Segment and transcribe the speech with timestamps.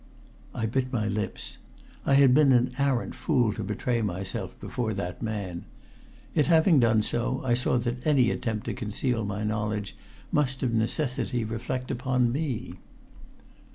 [0.55, 1.59] I bit my lips.
[2.07, 5.65] I had been an arrant fool to betray myself before that man.
[6.33, 9.95] Yet having done so, I saw that any attempt to conceal my knowledge
[10.31, 12.79] must of necessity reflect upon me.